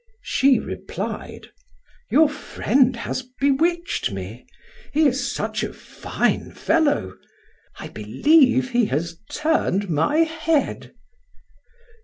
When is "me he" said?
4.11-5.05